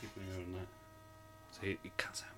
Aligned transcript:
keep 0.00 0.10
an 0.16 0.22
ear 0.30 0.38
on 0.44 0.52
that. 0.54 0.68
So 1.52 1.60
it, 1.66 1.78
it 1.84 1.96
cuts 1.96 2.22
out 2.22 2.36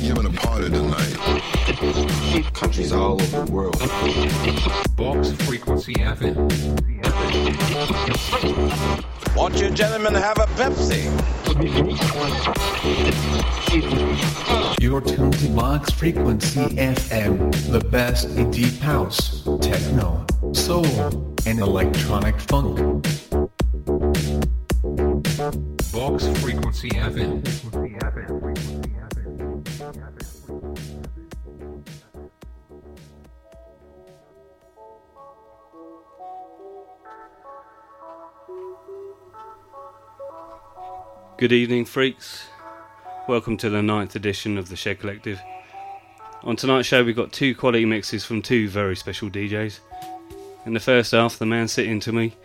Giving 0.00 0.26
a 0.26 0.30
party 0.30 0.70
tonight. 0.70 1.16
Countries 2.52 2.92
all 2.92 3.20
over 3.20 3.44
the 3.44 3.52
world. 3.52 3.78
Box 4.96 5.32
Frequency 5.44 5.94
FM. 5.94 6.36
Won't 9.36 9.60
you 9.60 9.70
gentlemen 9.70 10.14
have 10.14 10.38
a 10.38 10.46
Pepsi? 10.56 11.06
You're 14.78 15.00
tuned 15.00 15.32
to 15.38 15.48
Box 15.48 15.90
Frequency 15.90 16.60
FM, 16.60 17.50
the 17.72 17.80
best 17.80 18.28
in 18.36 18.50
deep 18.50 18.78
house, 18.78 19.42
techno, 19.62 20.26
soul, 20.52 20.84
and 21.46 21.58
electronic 21.60 22.38
funk. 22.38 23.02
Box 25.92 26.26
Frequency 26.40 26.90
FM. 26.90 27.42
Good 41.38 41.52
evening, 41.52 41.86
freaks. 41.86 42.48
Welcome 43.28 43.56
to 43.56 43.70
the 43.70 43.82
ninth 43.82 44.14
edition 44.14 44.56
of 44.56 44.68
the 44.68 44.76
Shed 44.76 45.00
Collective. 45.00 45.42
On 46.44 46.54
tonight's 46.54 46.86
show, 46.86 47.02
we've 47.02 47.16
got 47.16 47.32
two 47.32 47.56
quality 47.56 47.84
mixes 47.84 48.24
from 48.24 48.40
two 48.40 48.68
very 48.68 48.94
special 48.94 49.28
DJs. 49.28 49.80
In 50.64 50.74
the 50.74 50.80
first 50.80 51.10
half, 51.10 51.36
the 51.36 51.44
man 51.44 51.66
sitting 51.66 51.98
to 52.00 52.12
me, 52.12 52.36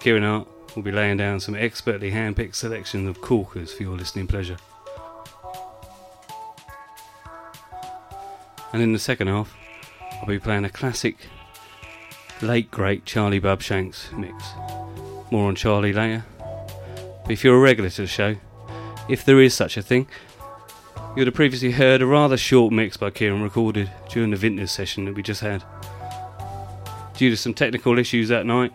Kieran 0.00 0.22
Hart, 0.22 0.48
will 0.76 0.82
be 0.82 0.92
laying 0.92 1.16
down 1.16 1.40
some 1.40 1.54
expertly 1.54 2.10
hand-picked 2.10 2.54
selection 2.54 3.08
of 3.08 3.22
corkers 3.22 3.72
for 3.72 3.84
your 3.84 3.96
listening 3.96 4.26
pleasure. 4.26 4.58
And 8.74 8.82
in 8.82 8.92
the 8.92 8.98
second 8.98 9.28
half, 9.28 9.56
I'll 10.20 10.26
be 10.26 10.38
playing 10.38 10.66
a 10.66 10.70
classic, 10.70 11.16
late 12.42 12.70
great 12.70 13.06
Charlie 13.06 13.40
Bubshanks 13.40 14.12
mix. 14.12 14.44
More 15.30 15.48
on 15.48 15.54
Charlie 15.54 15.94
later. 15.94 16.26
But 17.22 17.30
if 17.30 17.42
you're 17.42 17.56
a 17.56 17.60
regular 17.60 17.88
to 17.88 18.02
the 18.02 18.06
show, 18.06 18.36
if 19.08 19.24
there 19.24 19.40
is 19.40 19.54
such 19.54 19.76
a 19.76 19.82
thing, 19.82 20.06
you 20.96 21.20
would 21.20 21.26
have 21.26 21.34
previously 21.34 21.72
heard 21.72 22.02
a 22.02 22.06
rather 22.06 22.36
short 22.36 22.72
mix 22.72 22.96
by 22.96 23.10
Kieran 23.10 23.42
recorded 23.42 23.90
during 24.08 24.30
the 24.30 24.36
Vintners 24.36 24.70
session 24.70 25.04
that 25.04 25.14
we 25.14 25.22
just 25.22 25.40
had. 25.40 25.62
Due 27.16 27.30
to 27.30 27.36
some 27.36 27.54
technical 27.54 27.98
issues 27.98 28.28
that 28.28 28.46
night 28.46 28.72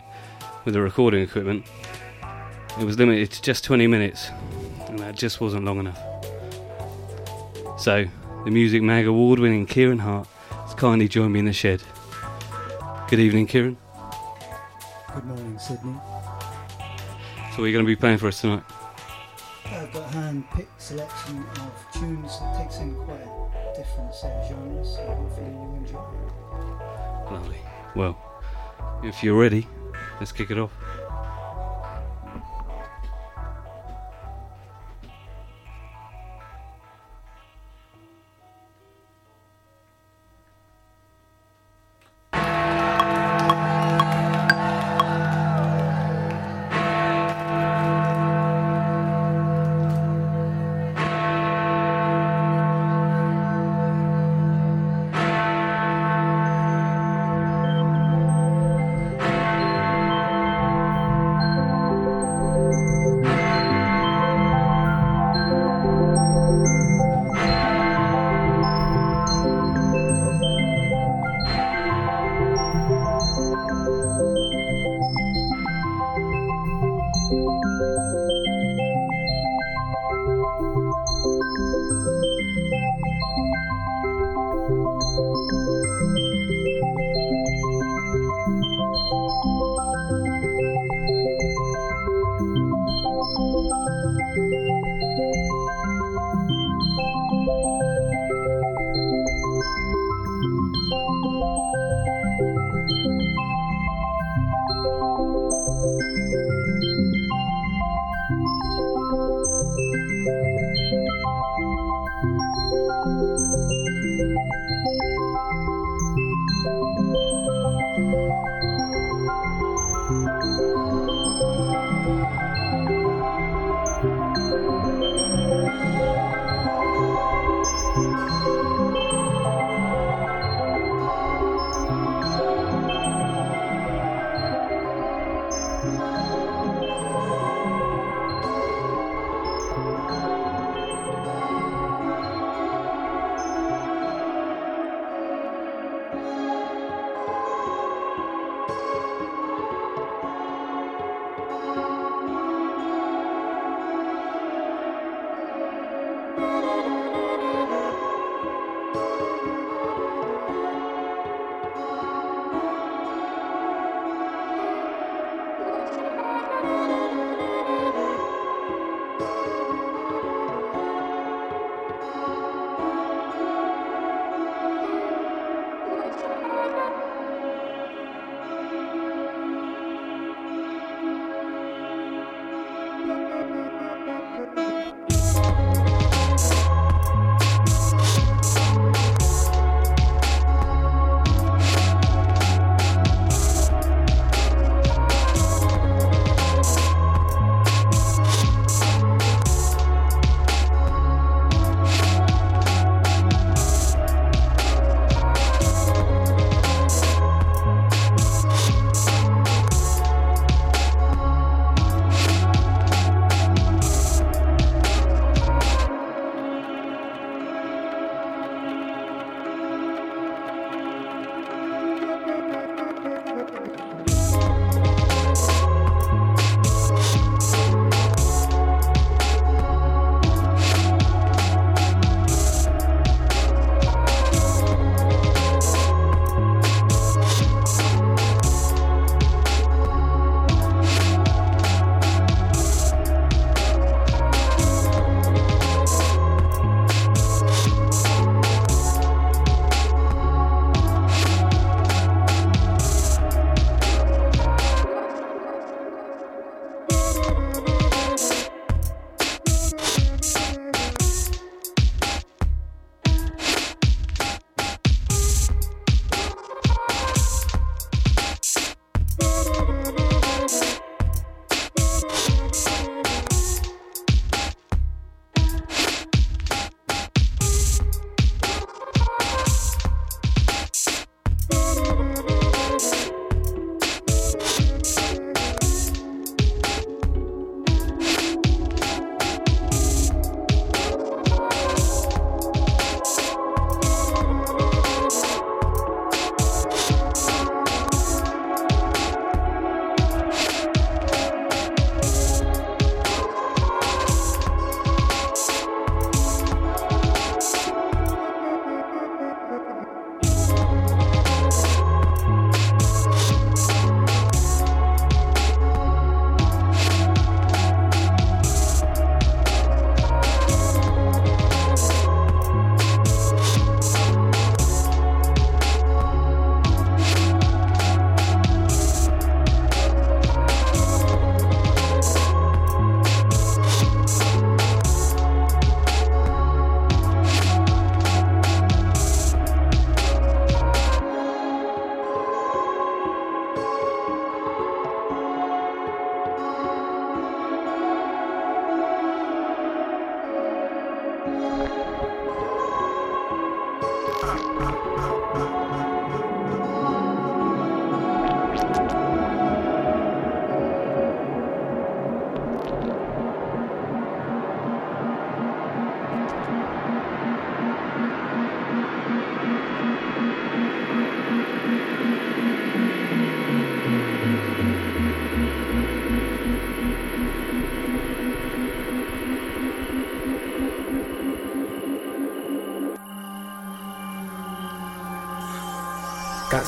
with 0.64 0.74
the 0.74 0.80
recording 0.80 1.22
equipment, 1.22 1.66
it 2.78 2.84
was 2.84 2.98
limited 2.98 3.30
to 3.32 3.42
just 3.42 3.64
20 3.64 3.86
minutes, 3.86 4.30
and 4.86 4.98
that 5.00 5.16
just 5.16 5.40
wasn't 5.40 5.64
long 5.64 5.80
enough. 5.80 6.00
So, 7.78 8.06
the 8.44 8.50
Music 8.50 8.82
Mag 8.82 9.06
award 9.06 9.38
winning 9.38 9.66
Kieran 9.66 9.98
Hart 9.98 10.28
has 10.50 10.74
kindly 10.74 11.08
joined 11.08 11.32
me 11.32 11.40
in 11.40 11.44
the 11.44 11.52
shed. 11.52 11.82
Good 13.08 13.18
evening, 13.18 13.46
Kieran. 13.46 13.76
Good 15.14 15.24
morning, 15.24 15.58
Sydney. 15.58 15.92
So, 15.92 17.56
what 17.56 17.64
are 17.64 17.66
you 17.66 17.72
going 17.72 17.84
to 17.84 17.90
be 17.90 17.96
playing 17.96 18.18
for 18.18 18.28
us 18.28 18.40
tonight? 18.40 18.62
I've 19.72 19.92
got 19.92 20.02
a 20.02 20.12
hand-picked 20.12 20.82
selection 20.82 21.44
of 21.56 21.86
tunes 21.94 22.38
that 22.40 22.58
takes 22.58 22.78
in 22.78 22.94
quite 22.96 23.20
a 23.20 23.72
different 23.76 24.12
set 24.14 24.32
of 24.32 24.48
genres, 24.48 24.96
so 24.96 25.06
hopefully 25.06 25.50
you 25.50 25.74
enjoy 25.76 25.98
it. 25.98 27.32
Lovely. 27.32 27.58
Well, 27.94 28.18
if 29.04 29.22
you're 29.22 29.38
ready, 29.38 29.68
let's 30.18 30.32
kick 30.32 30.50
it 30.50 30.58
off. 30.58 30.72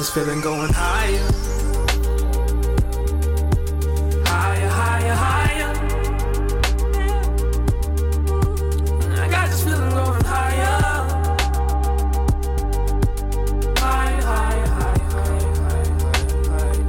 This 0.02 0.10
feeling 0.10 0.40
going 0.40 0.72
higher. 0.72 1.28
Higher, 4.26 4.68
higher, 4.68 5.14
higher. 5.14 5.70
I 9.22 9.28
got 9.30 9.48
this 9.48 9.62
feeling 9.62 9.90
going 9.90 10.24
higher. 10.24 10.80
Higher, 13.78 14.22
higher, 14.22 14.66
higher, 14.66 15.10
higher, 15.70 15.94
higher, 16.50 16.84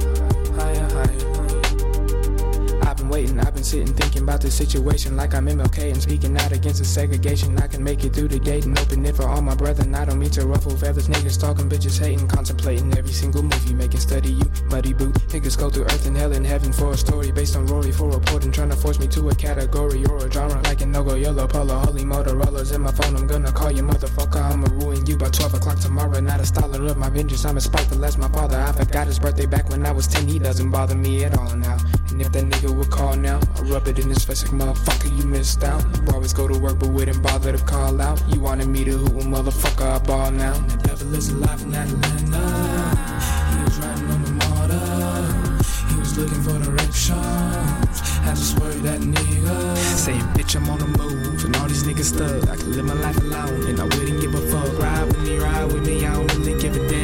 higher, 0.56 0.88
higher. 0.90 2.80
I've 2.82 2.96
been 2.96 3.08
waiting, 3.08 3.38
I've 3.38 3.54
been 3.54 3.62
sitting 3.62 3.94
thinking 3.94 4.22
about 4.22 4.40
the 4.40 4.50
situation 4.50 5.16
like 5.16 5.34
I'm 5.34 5.46
MLK 5.46 5.92
and 5.92 6.02
speaking 6.02 6.36
out 6.36 6.50
against 6.50 6.80
the 6.80 6.84
segregation. 6.84 7.56
I 7.58 7.68
can 7.68 7.84
make 7.84 8.02
it 8.02 8.12
through 8.12 8.26
the 8.26 8.40
gate 8.40 8.64
and 8.64 8.76
open 8.76 9.06
it 9.06 9.14
for 9.14 9.28
all 9.28 9.40
my 9.40 9.54
brethren. 9.54 9.94
I 9.94 10.04
don't 10.04 10.18
mean 10.18 10.30
to 10.30 10.44
ruffle 10.48 10.76
feathers, 10.76 11.06
niggas 11.06 11.38
talking, 11.40 11.68
bitches 11.68 12.00
hating, 12.00 12.26
contemplating 12.26 12.73
heaven 16.54 16.72
for 16.72 16.92
a 16.92 16.96
story 16.96 17.32
based 17.32 17.56
on 17.56 17.66
Rory 17.66 17.90
for 17.90 18.08
reporting, 18.08 18.52
trying 18.52 18.70
to 18.70 18.76
force 18.76 19.00
me 19.00 19.08
to 19.08 19.28
a 19.28 19.34
category 19.34 20.04
or 20.06 20.18
a 20.18 20.30
genre 20.30 20.62
like 20.62 20.82
an 20.82 20.92
Nogo 20.92 21.20
Yellow 21.20 21.48
Polo, 21.48 21.74
Holy 21.80 22.04
Motorola's 22.04 22.70
in 22.70 22.80
my 22.80 22.92
phone. 22.92 23.16
I'm 23.16 23.26
gonna 23.26 23.50
call 23.50 23.72
you 23.72 23.82
motherfucker. 23.82 24.40
I'ma 24.40 24.68
ruin 24.78 25.04
you 25.04 25.16
by 25.16 25.30
12 25.30 25.54
o'clock 25.54 25.80
tomorrow. 25.80 26.20
Not 26.20 26.38
a 26.38 26.46
scholar 26.46 26.86
of 26.86 26.96
my 26.96 27.10
vengeance. 27.10 27.44
I'm 27.44 27.58
spiteful 27.58 28.04
as 28.04 28.16
my 28.16 28.28
father. 28.28 28.56
I 28.56 28.70
forgot 28.70 29.08
his 29.08 29.18
birthday 29.18 29.46
back 29.46 29.68
when 29.68 29.84
I 29.84 29.90
was 29.90 30.06
10. 30.06 30.28
He 30.28 30.38
doesn't 30.38 30.70
bother 30.70 30.94
me 30.94 31.24
at 31.24 31.36
all 31.36 31.56
now. 31.56 31.76
And 32.10 32.22
if 32.22 32.30
that 32.30 32.44
nigga 32.44 32.72
would 32.72 32.90
call 32.90 33.16
now, 33.16 33.40
I'll 33.56 33.64
rub 33.64 33.88
it 33.88 33.98
in 33.98 34.08
his 34.08 34.24
face 34.24 34.44
like 34.44 34.52
motherfucker, 34.52 35.10
you 35.18 35.24
missed 35.26 35.64
out. 35.64 35.82
You 36.06 36.14
always 36.14 36.32
go 36.32 36.46
to 36.46 36.56
work 36.56 36.78
but 36.78 36.90
wouldn't 36.90 37.20
bother 37.20 37.50
to 37.50 37.64
call 37.64 38.00
out. 38.00 38.22
You 38.32 38.38
wanted 38.40 38.68
me 38.68 38.84
to 38.84 38.96
well, 39.12 39.26
motherfucker, 39.26 39.96
I 39.96 39.98
ball 39.98 40.30
now. 40.30 40.52
The 40.52 40.76
devil 40.88 41.14
is 41.14 41.30
alive 41.30 41.62
in 41.62 41.74
Atlanta. 41.74 42.83
Looking 46.16 46.42
for 46.42 46.58
directions. 46.60 48.00
Had 48.22 48.36
to 48.36 48.40
swerve 48.40 48.82
that 48.84 49.00
nigga. 49.00 49.76
Saying, 49.76 50.20
bitch, 50.34 50.54
I'm 50.54 50.70
on 50.70 50.78
the 50.78 50.86
move. 50.86 51.44
And 51.44 51.56
all 51.56 51.66
these 51.66 51.82
niggas 51.82 52.14
stuck. 52.14 52.48
I 52.48 52.56
can 52.56 52.70
live 52.72 52.84
my 52.84 52.94
life 52.94 53.18
alone. 53.18 53.66
And 53.66 53.80
I 53.80 53.84
wouldn't 53.84 54.20
give 54.20 54.32
a 54.32 54.40
fuck. 54.46 54.78
Ride 54.78 55.06
with 55.08 55.18
me, 55.18 55.38
ride 55.38 55.72
with 55.72 55.84
me. 55.84 56.06
I 56.06 56.14
don't 56.14 56.32
really 56.36 56.60
give 56.60 56.76
a 56.76 56.88
damn. 56.88 57.03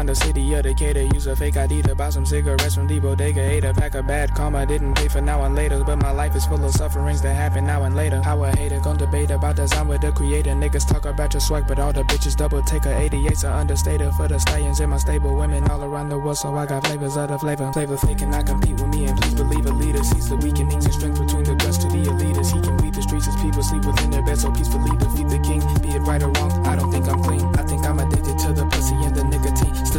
Around 0.00 0.06
the 0.06 0.14
city 0.14 0.54
of 0.54 0.62
Decatur. 0.62 1.02
Use 1.14 1.26
a 1.26 1.36
fake 1.36 1.58
ID 1.58 1.82
to 1.82 1.94
buy 1.94 2.08
some 2.08 2.24
cigarettes 2.24 2.74
from 2.74 2.86
the 2.86 2.98
bodega. 2.98 3.42
Ate 3.42 3.64
a 3.64 3.74
pack 3.74 3.94
of 3.94 4.06
bad 4.06 4.34
karma. 4.34 4.64
Didn't 4.64 4.94
pay 4.94 5.08
for 5.08 5.20
now 5.20 5.44
and 5.44 5.54
later. 5.54 5.84
But 5.84 5.96
my 5.96 6.10
life 6.10 6.34
is 6.34 6.46
full 6.46 6.64
of 6.64 6.72
sufferings 6.72 7.20
that 7.20 7.34
happen 7.34 7.66
now 7.66 7.82
and 7.82 7.94
later. 7.94 8.22
How 8.22 8.42
a 8.44 8.56
hater 8.56 8.80
gon' 8.80 8.96
debate 8.96 9.30
about 9.30 9.56
design 9.56 9.88
with 9.88 10.00
the 10.00 10.10
creator. 10.12 10.52
Niggas 10.52 10.88
talk 10.88 11.04
about 11.04 11.34
your 11.34 11.42
swag, 11.42 11.66
but 11.68 11.78
all 11.78 11.92
the 11.92 12.02
bitches 12.04 12.34
double 12.34 12.62
take 12.62 12.86
a 12.86 12.94
88's 13.10 13.44
are 13.44 13.60
understated 13.60 14.10
for 14.14 14.26
the 14.26 14.38
stallions 14.38 14.80
in 14.80 14.88
my 14.88 14.96
stable. 14.96 15.36
Women 15.36 15.70
all 15.70 15.84
around 15.84 16.08
the 16.08 16.18
world, 16.18 16.38
so 16.38 16.54
I 16.54 16.64
got 16.64 16.86
flavors 16.86 17.18
out 17.18 17.30
of 17.30 17.40
flavor. 17.40 17.70
Flavor 17.72 17.98
fake 17.98 18.18
cannot 18.18 18.46
compete 18.46 18.80
with 18.80 18.88
me. 18.88 19.04
And 19.04 19.20
please 19.20 19.34
believe 19.34 19.66
a 19.66 19.72
leader 19.72 20.02
sees 20.02 20.30
the 20.30 20.36
weakenings 20.38 20.86
and 20.86 20.94
strength 20.94 21.20
between 21.20 21.44
the 21.44 21.56
guts 21.56 21.76
to 21.76 21.88
the 21.88 22.08
elitists. 22.08 22.54
He 22.54 22.60
can 22.62 22.76
read 22.78 22.94
the 22.94 23.02
streets 23.02 23.28
as 23.28 23.36
people 23.36 23.62
sleep 23.62 23.84
within 23.84 24.10
their 24.10 24.22
beds, 24.22 24.40
so 24.42 24.50
peacefully 24.50 24.96
defeat 24.96 25.28
the 25.28 25.40
king. 25.44 25.60
Be 25.82 25.90
it 25.92 26.00
right 26.08 26.22
or 26.22 26.32
wrong, 26.40 26.52
I 26.66 26.76
don't 26.76 26.90
think 26.90 27.06
I'm 27.06 27.22
clean. 27.22 27.44
I 27.60 27.64
think 27.64 27.84
I'm 27.84 27.98
addicted 27.98 28.38
to 28.48 28.52
the 28.54 28.64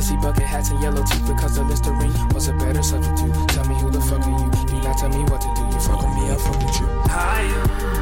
see 0.02 0.18
bucket 0.18 0.44
hats 0.44 0.70
and 0.70 0.82
yellow 0.82 1.04
teeth 1.04 1.28
because 1.28 1.58
of 1.58 1.68
Listerine 1.68 2.14
was 2.34 2.48
a 2.48 2.54
better 2.54 2.82
substitute. 2.82 3.34
Tell 3.50 3.66
me 3.66 3.76
who 3.76 3.92
the 3.92 4.02
fuck 4.02 4.26
are 4.26 4.30
you? 4.30 4.52
Do 4.66 4.82
not 4.82 4.98
tell 4.98 5.10
me 5.10 5.24
what 5.30 5.42
to 5.42 5.54
do. 5.56 5.62
You 5.62 5.80
fuck 5.80 6.02
with 6.02 6.16
me, 6.16 6.30
I'll 6.30 6.40
fuck 6.40 6.58
with 6.58 6.80
you. 6.80 6.88
Higher, 7.06 8.01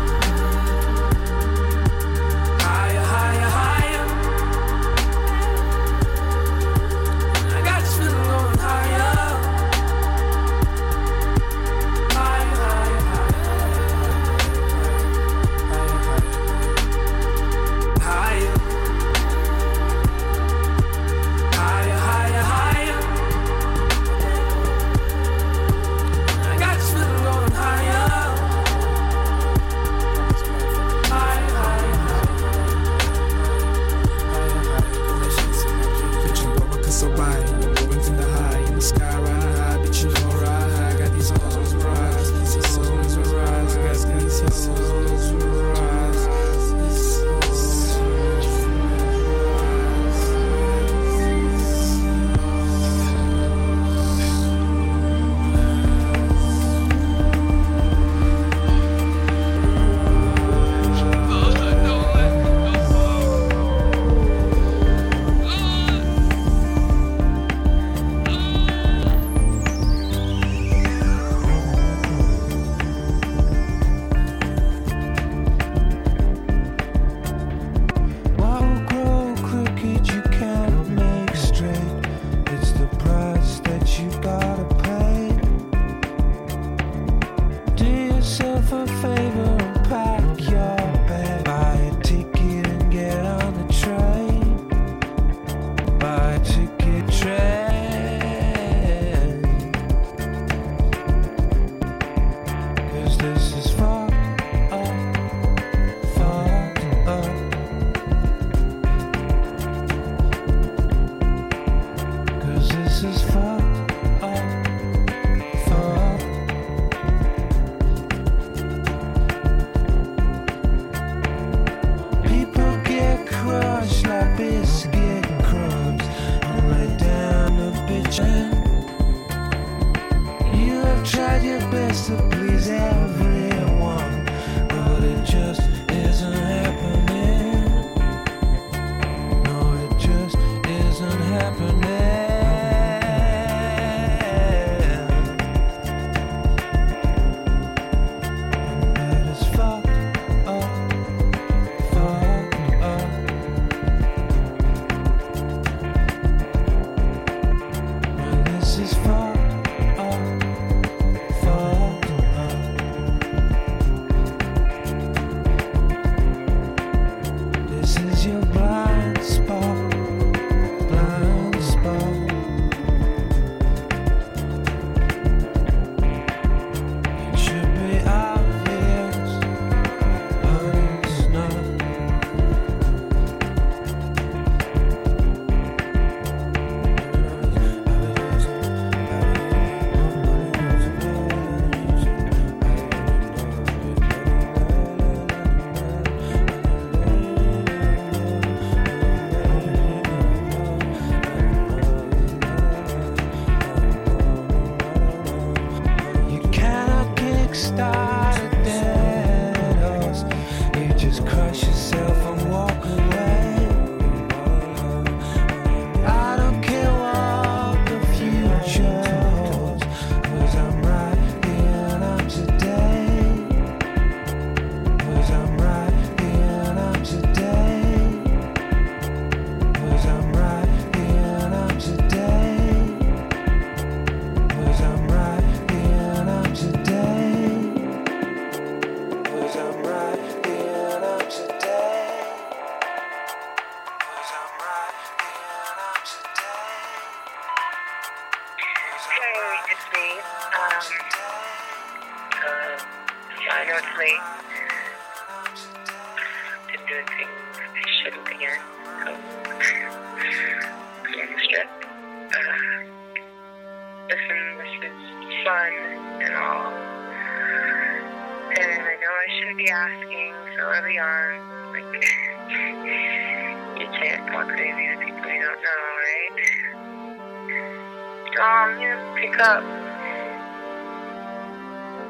Pick 279.15 279.39
up. 279.39 279.63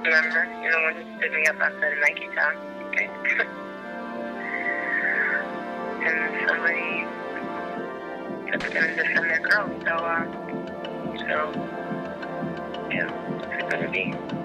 Remember, 0.03 0.48
you're 0.62 0.71
the 0.71 0.81
one 0.81 0.95
who 0.95 1.03
stood 1.17 1.33
me 1.33 1.45
up 1.48 1.59
outside 1.59 1.91
of 1.91 2.00
Nike 2.00 2.27
Town. 2.33 2.55
Okay. 2.88 3.09
and 6.05 6.48
somebody 6.48 7.05
that's 8.50 8.69
gonna 8.74 8.95
defend 8.95 9.29
their 9.29 9.39
girl. 9.39 9.67
So, 9.83 9.91
uh, 9.91 10.25
so, 11.17 11.51
yeah, 12.89 13.09
it's 13.59 13.74
gonna 13.74 13.89
be. 13.91 14.38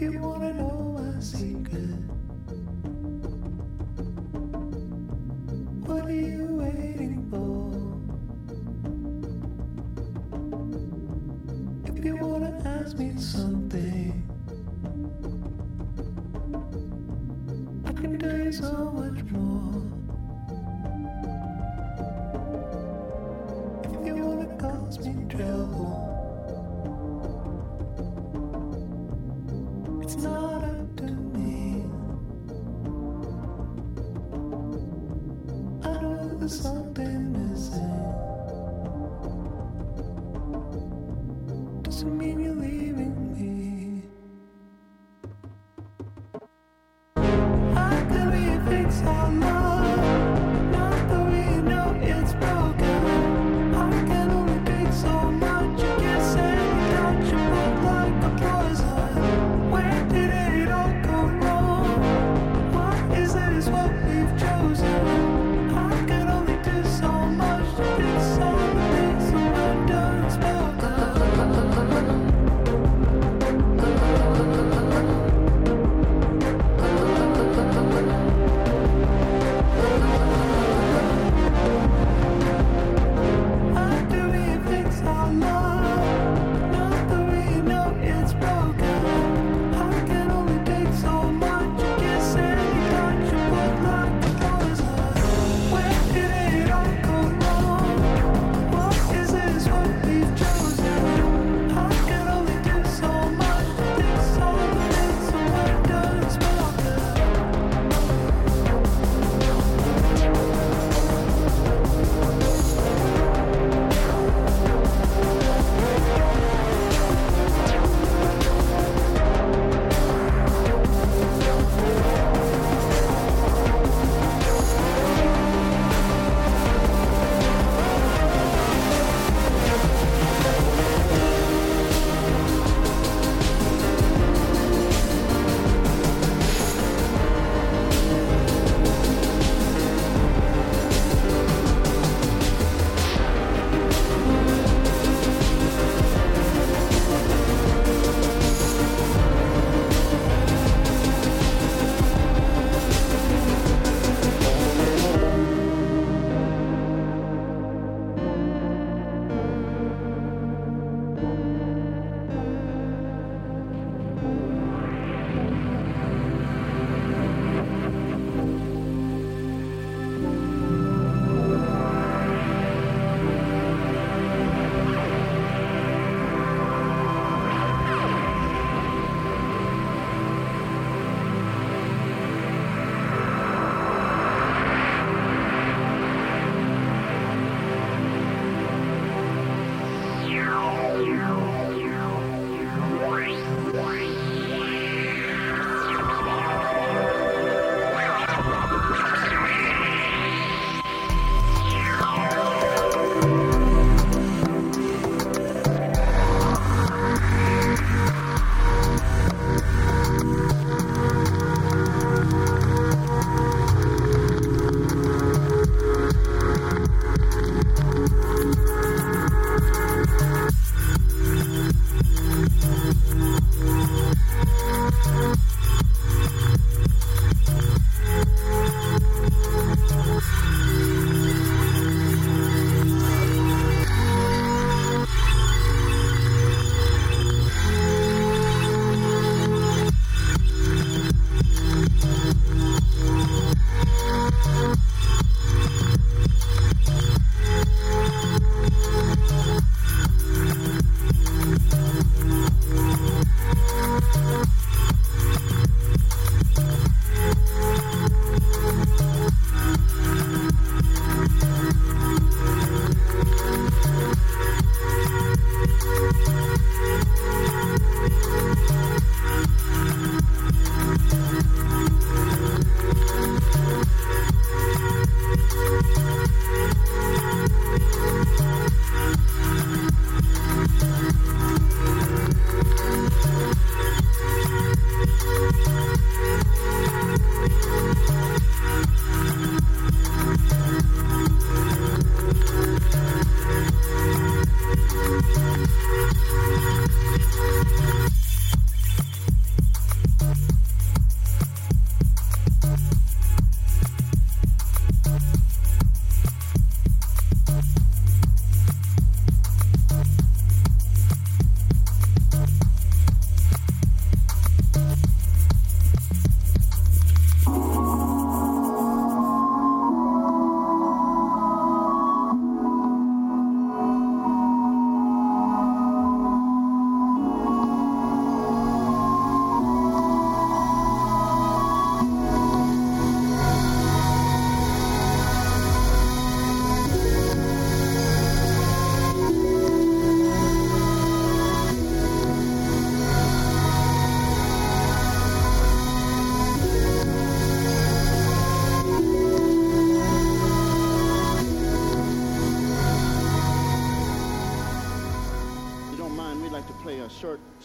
If 0.00 0.14
You 0.14 0.18
wanna 0.22 0.54
know 0.54 0.96
my 0.98 1.20
secret? 1.20 2.00
What 5.84 6.06
are 6.06 6.10
you 6.10 6.46
waiting 6.62 7.28
for? 7.30 8.16
If 11.84 12.02
you 12.02 12.16
wanna 12.16 12.62
ask 12.64 12.96
me 12.96 13.14
something, 13.18 14.24
I 17.84 17.92
can 17.92 18.18
tell 18.18 18.38
you 18.38 18.52
so 18.52 18.92
much. 18.92 19.09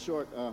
Short, 0.05 0.27
uh, 0.37 0.51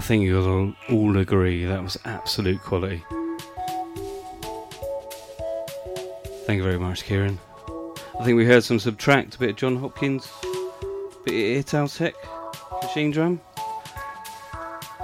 I 0.00 0.02
think 0.02 0.24
you'll 0.24 0.72
all- 0.88 1.18
agree 1.18 1.66
that 1.66 1.82
was 1.82 1.98
absolute 2.06 2.62
quality. 2.62 3.04
Thank 6.46 6.56
you 6.56 6.62
very 6.62 6.78
much, 6.78 7.04
Kieran. 7.04 7.38
I 8.18 8.24
think 8.24 8.38
we 8.38 8.46
heard 8.46 8.64
some 8.64 8.78
SBTRKT, 8.78 9.34
a 9.34 9.38
bit 9.38 9.50
of 9.50 9.56
Jon 9.56 9.76
Hopkins, 9.76 10.26
a 10.42 11.22
bit 11.26 11.58
of 11.58 11.66
Ital 11.66 11.88
Tek, 11.88 12.14
machine 12.82 13.10
drum. 13.10 13.42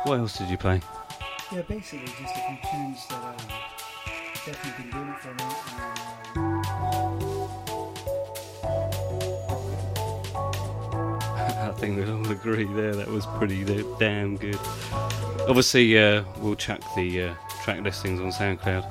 What 0.05 0.19
else 0.19 0.39
did 0.39 0.49
you 0.49 0.57
play? 0.57 0.81
Yeah, 1.53 1.61
basically 1.61 2.07
just 2.07 2.35
a 2.35 2.41
few 2.49 2.57
tunes 2.73 3.07
that 3.11 3.23
um, 3.23 3.37
definitely 4.47 4.83
been 4.83 4.93
doing 4.93 5.09
it 5.11 5.19
for 5.19 5.29
a 5.29 5.35
minute. 5.35 6.67
I 11.67 11.73
think 11.73 11.97
we'll 11.99 12.17
all 12.17 12.31
agree 12.31 12.65
there. 12.65 12.95
That 12.95 13.09
was 13.09 13.27
pretty 13.27 13.65
damn 13.99 14.37
good. 14.37 14.59
Obviously, 15.49 15.99
uh, 15.99 16.25
we'll 16.39 16.57
chuck 16.57 16.81
the 16.97 17.23
uh, 17.23 17.35
track 17.63 17.81
listings 17.83 18.21
on 18.21 18.31
SoundCloud 18.33 18.85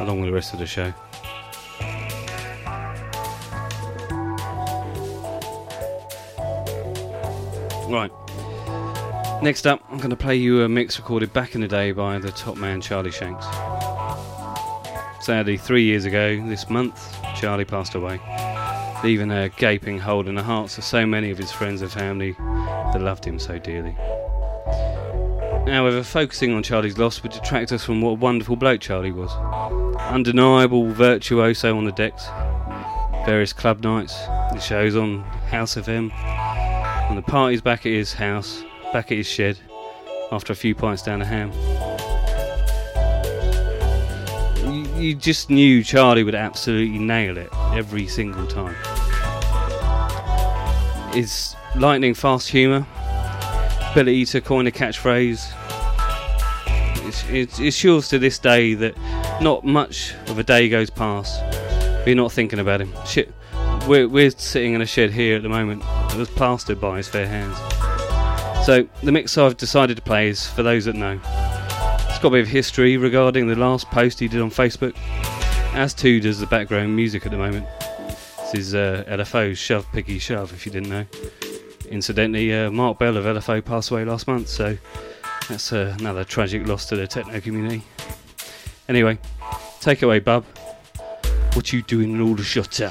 along 0.00 0.20
with 0.20 0.28
the 0.28 0.34
rest 0.34 0.52
of 0.52 0.58
the 0.58 0.66
show. 0.66 0.92
Right. 7.88 8.10
Next 9.42 9.66
up, 9.66 9.82
I'm 9.90 9.98
going 9.98 10.10
to 10.10 10.16
play 10.16 10.36
you 10.36 10.62
a 10.62 10.68
mix 10.68 10.98
recorded 10.98 11.32
back 11.32 11.54
in 11.54 11.62
the 11.62 11.68
day 11.68 11.92
by 11.92 12.18
the 12.18 12.30
top 12.30 12.56
man 12.56 12.80
Charlie 12.80 13.10
Shanks. 13.10 13.46
Sadly, 15.24 15.56
three 15.56 15.84
years 15.84 16.04
ago 16.04 16.36
this 16.46 16.68
month, 16.68 17.16
Charlie 17.34 17.64
passed 17.64 17.94
away 17.94 18.20
leaving 19.02 19.32
a 19.32 19.48
gaping 19.48 19.98
hole 19.98 20.28
in 20.28 20.36
the 20.36 20.42
hearts 20.42 20.78
of 20.78 20.84
so 20.84 21.04
many 21.04 21.30
of 21.30 21.38
his 21.38 21.50
friends 21.50 21.82
and 21.82 21.90
family 21.90 22.32
that 22.38 23.00
loved 23.00 23.24
him 23.24 23.38
so 23.38 23.58
dearly. 23.58 23.96
However, 25.66 26.02
focusing 26.02 26.52
on 26.52 26.62
Charlie's 26.62 26.98
loss 26.98 27.22
would 27.22 27.32
detract 27.32 27.72
us 27.72 27.84
from 27.84 28.00
what 28.00 28.10
a 28.10 28.14
wonderful 28.14 28.56
bloke 28.56 28.80
Charlie 28.80 29.12
was. 29.12 29.30
Undeniable 30.00 30.90
virtuoso 30.92 31.76
on 31.76 31.84
the 31.84 31.92
decks, 31.92 32.26
various 33.24 33.52
club 33.52 33.82
nights, 33.82 34.12
the 34.52 34.58
shows 34.58 34.96
on 34.96 35.20
House 35.50 35.76
FM, 35.76 36.12
and 36.12 37.16
the 37.16 37.22
parties 37.22 37.60
back 37.60 37.86
at 37.86 37.92
his 37.92 38.12
house, 38.12 38.64
back 38.92 39.12
at 39.12 39.18
his 39.18 39.26
shed, 39.26 39.58
after 40.32 40.52
a 40.52 40.56
few 40.56 40.74
pints 40.74 41.02
down 41.02 41.20
the 41.20 41.24
ham. 41.24 41.52
You, 44.66 45.00
you 45.00 45.14
just 45.14 45.48
knew 45.48 45.84
Charlie 45.84 46.24
would 46.24 46.34
absolutely 46.34 46.98
nail 46.98 47.36
it 47.38 47.50
every 47.72 48.08
single 48.08 48.46
time. 48.46 48.74
His 51.14 51.54
lightning 51.76 52.14
fast 52.14 52.48
humour, 52.48 52.86
ability 53.92 54.26
to 54.26 54.40
coin 54.40 54.66
a 54.66 54.70
catchphrase, 54.70 55.52
it's, 57.06 57.24
it's, 57.30 57.60
it's 57.60 57.84
yours 57.84 58.08
to 58.08 58.18
this 58.18 58.38
day 58.38 58.74
that 58.74 58.96
not 59.40 59.64
much 59.64 60.14
of 60.26 60.38
a 60.38 60.42
day 60.42 60.68
goes 60.68 60.90
past 60.90 61.40
you're 62.06 62.16
not 62.16 62.32
thinking 62.32 62.58
about 62.58 62.80
him. 62.80 62.92
Shit, 63.06 63.32
we're, 63.86 64.08
we're 64.08 64.30
sitting 64.30 64.74
in 64.74 64.82
a 64.82 64.86
shed 64.86 65.10
here 65.10 65.36
at 65.36 65.42
the 65.42 65.48
moment 65.48 65.82
that 65.82 66.16
was 66.16 66.28
plastered 66.28 66.80
by 66.80 66.96
his 66.96 67.08
fair 67.08 67.26
hands. 67.26 67.56
So 68.66 68.88
the 69.02 69.12
mix 69.12 69.36
I've 69.38 69.56
decided 69.56 69.96
to 69.96 70.02
play 70.02 70.28
is 70.28 70.46
for 70.46 70.62
those 70.62 70.84
that 70.86 70.94
know. 70.94 71.20
It's 72.08 72.18
got 72.18 72.28
a 72.28 72.30
bit 72.30 72.40
of 72.40 72.48
history 72.48 72.96
regarding 72.96 73.46
the 73.46 73.56
last 73.56 73.88
post 73.90 74.20
he 74.20 74.28
did 74.28 74.40
on 74.40 74.50
Facebook, 74.50 74.96
as 75.74 75.94
too 75.94 76.20
does 76.20 76.38
the 76.38 76.46
background 76.46 76.94
music 76.94 77.24
at 77.26 77.32
the 77.32 77.38
moment. 77.38 77.66
This 78.52 78.54
is 78.54 78.74
uh, 78.74 79.04
LFO's 79.08 79.58
Shove 79.58 79.86
Piggy 79.92 80.18
Shove, 80.18 80.52
if 80.52 80.66
you 80.66 80.72
didn't 80.72 80.90
know. 80.90 81.06
Incidentally, 81.92 82.54
uh, 82.54 82.70
Mark 82.70 82.98
Bell 82.98 83.18
of 83.18 83.26
LFO 83.26 83.62
passed 83.62 83.90
away 83.90 84.06
last 84.06 84.26
month, 84.26 84.48
so 84.48 84.78
that's 85.46 85.74
uh, 85.74 85.94
another 85.98 86.24
tragic 86.24 86.66
loss 86.66 86.86
to 86.86 86.96
the 86.96 87.06
techno 87.06 87.38
community. 87.38 87.82
Anyway, 88.88 89.18
take 89.82 90.00
away, 90.00 90.18
bub. 90.18 90.46
What 91.52 91.70
you 91.70 91.82
doing 91.82 92.12
in 92.12 92.20
all 92.22 92.34
the 92.34 92.44
shutter? 92.44 92.90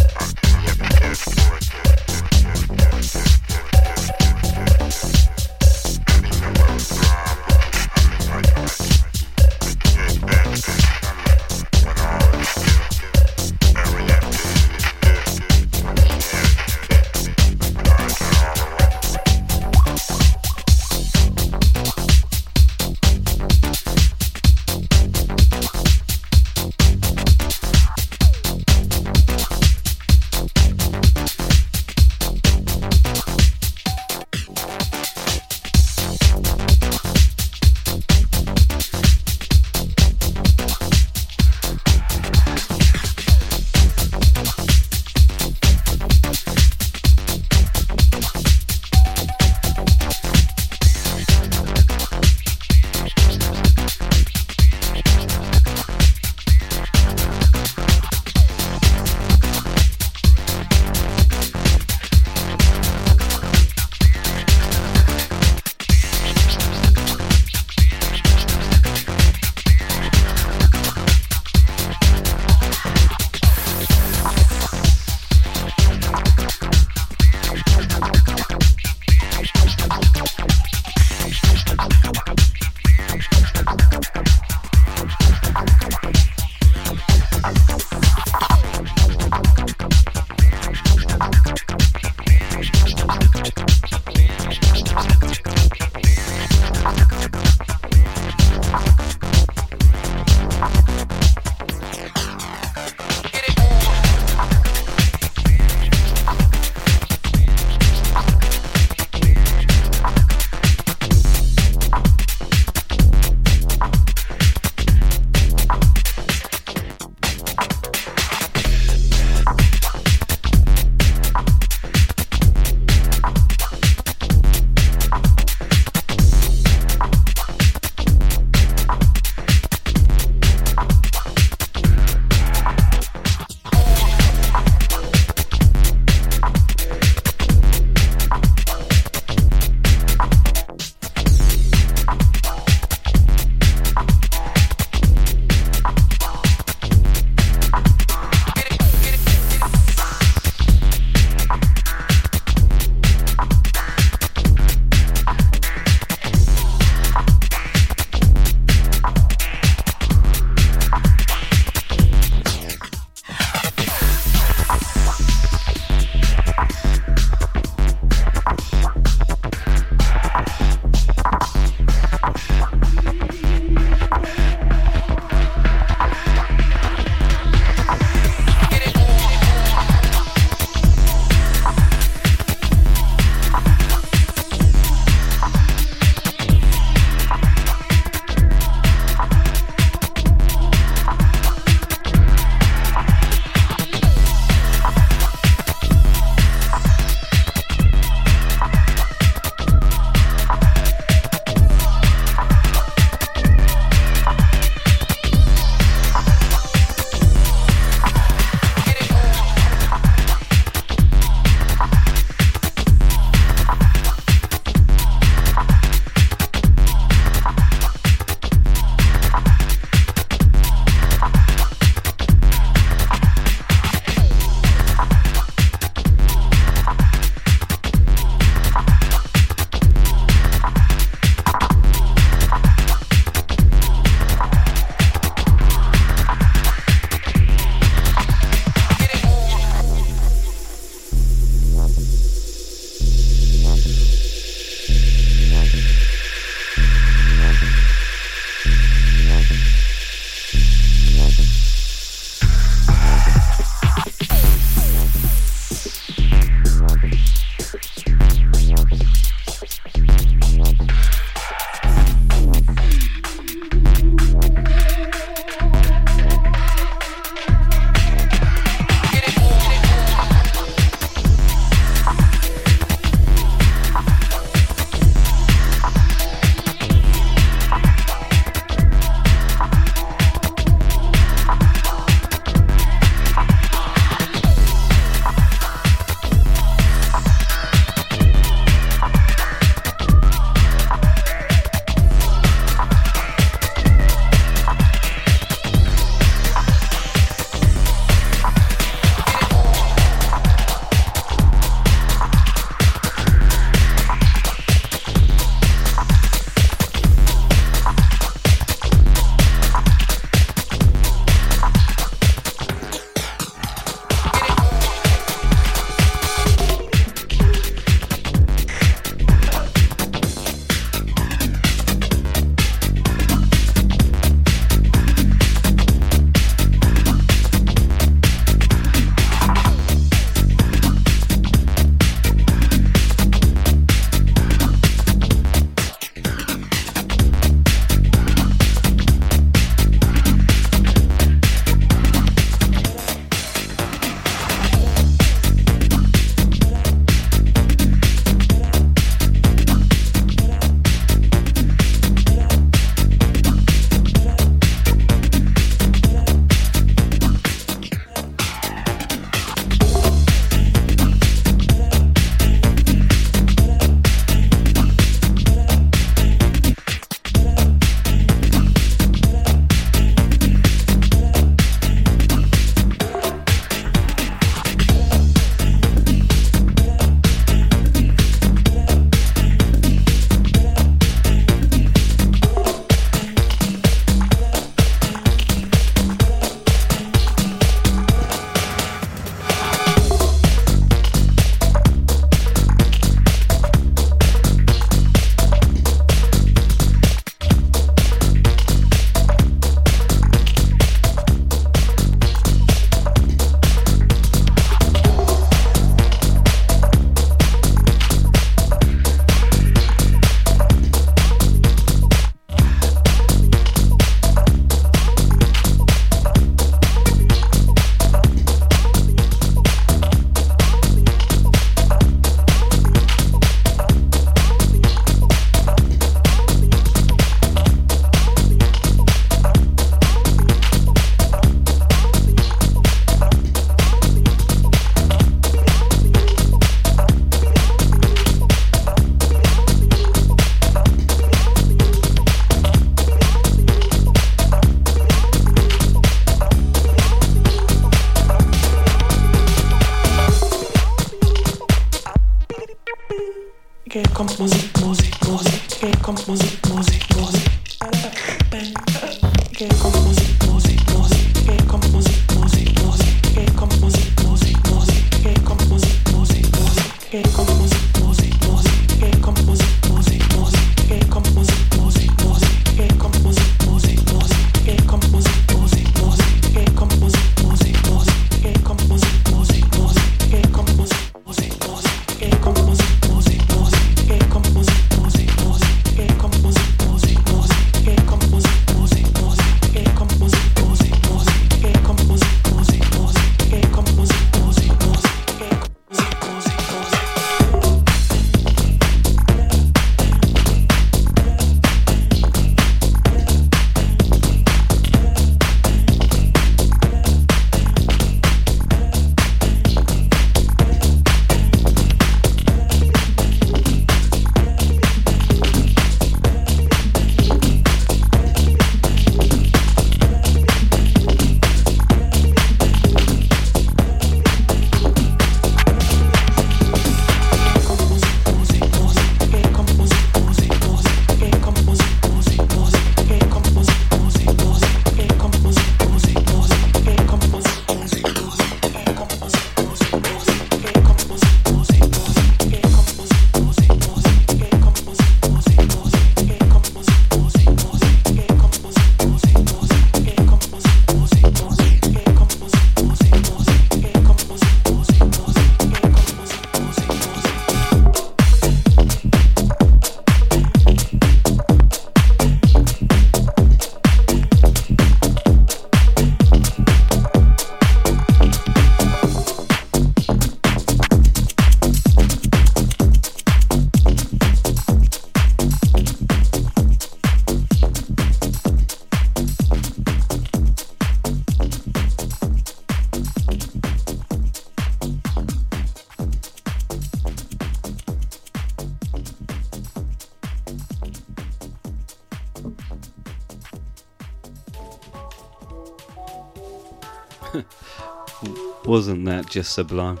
Wasn't 598.64 599.04
that 599.06 599.28
just 599.28 599.52
sublime? 599.54 600.00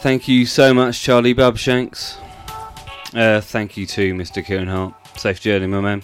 Thank 0.00 0.28
you 0.28 0.46
so 0.46 0.72
much, 0.72 1.02
Charlie 1.02 1.34
Babshanks. 1.34 2.16
Uh, 3.14 3.40
thank 3.40 3.76
you 3.76 3.86
to 3.86 4.14
Mr. 4.14 4.44
Kieran 4.44 4.68
Hart. 4.68 4.94
Safe 5.18 5.40
journey, 5.40 5.66
my 5.66 5.80
man. 5.80 6.02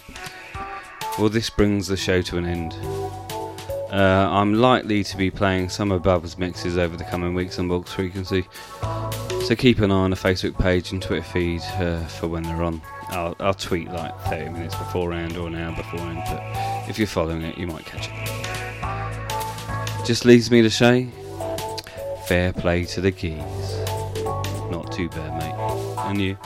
Well, 1.18 1.30
this 1.30 1.48
brings 1.48 1.86
the 1.86 1.96
show 1.96 2.20
to 2.22 2.36
an 2.36 2.44
end. 2.44 2.74
Uh, 3.90 4.28
I'm 4.30 4.54
likely 4.54 5.02
to 5.04 5.16
be 5.16 5.30
playing 5.30 5.70
some 5.70 5.92
of 5.92 6.02
Bubba's 6.02 6.36
mixes 6.36 6.76
over 6.76 6.96
the 6.96 7.04
coming 7.04 7.34
weeks 7.34 7.58
on 7.58 7.68
Box 7.68 7.92
Frequency, 7.92 8.46
so 9.46 9.54
keep 9.56 9.78
an 9.78 9.90
eye 9.90 9.94
on 9.94 10.10
the 10.10 10.16
Facebook 10.16 10.58
page 10.58 10.92
and 10.92 11.00
Twitter 11.00 11.22
feed 11.22 11.62
uh, 11.78 12.04
for 12.06 12.26
when 12.26 12.42
they're 12.42 12.62
on. 12.62 12.82
I'll, 13.08 13.36
I'll 13.38 13.54
tweet 13.54 13.88
like 13.88 14.18
30 14.24 14.50
minutes 14.50 14.74
beforehand 14.74 15.36
or 15.36 15.46
an 15.46 15.54
hour 15.54 15.74
beforehand, 15.74 16.22
but 16.26 16.90
if 16.90 16.98
you're 16.98 17.06
following 17.06 17.42
it, 17.42 17.56
you 17.56 17.68
might 17.68 17.86
catch 17.86 18.08
it. 18.10 18.45
Just 20.06 20.24
leaves 20.24 20.52
me 20.52 20.62
to 20.62 20.70
say, 20.70 21.08
fair 22.28 22.52
play 22.52 22.84
to 22.84 23.00
the 23.00 23.10
keys. 23.10 23.40
Not 24.70 24.92
too 24.92 25.08
bad, 25.08 25.36
mate. 25.40 25.98
And 26.06 26.22
you? 26.22 26.38